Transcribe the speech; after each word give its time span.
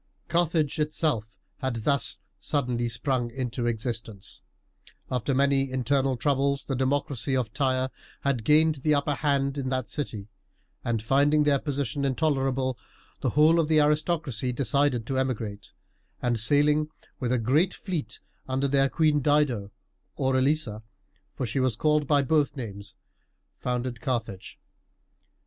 Carthage 0.29 0.79
itself 0.79 1.37
had 1.59 1.75
thus 1.83 2.17
suddenly 2.39 2.89
sprung 2.89 3.29
into 3.29 3.67
existence. 3.67 4.41
After 5.11 5.35
many 5.35 5.69
internal 5.69 6.17
troubles 6.17 6.65
the 6.65 6.75
democracy 6.75 7.35
of 7.37 7.53
Tyre 7.53 7.91
had 8.21 8.43
gained 8.43 8.77
the 8.77 8.95
upper 8.95 9.13
hand 9.13 9.59
in 9.59 9.69
that 9.69 9.91
city; 9.91 10.27
and 10.83 11.03
finding 11.03 11.43
their 11.43 11.59
position 11.59 12.03
intolerable, 12.03 12.79
the 13.19 13.29
whole 13.29 13.59
of 13.59 13.67
the 13.67 13.79
aristocracy 13.79 14.51
decided 14.51 15.05
to 15.05 15.19
emigrate, 15.19 15.71
and, 16.19 16.39
sailing 16.39 16.87
with 17.19 17.31
a 17.31 17.37
great 17.37 17.71
fleet 17.75 18.19
under 18.47 18.67
their 18.67 18.89
queen 18.89 19.19
Dido 19.21 19.69
or 20.15 20.35
Elisa 20.35 20.81
for 21.31 21.45
she 21.45 21.59
was 21.59 21.75
called 21.75 22.07
by 22.07 22.23
both 22.23 22.55
names 22.57 22.95
founded 23.59 24.01
Carthage. 24.01 24.57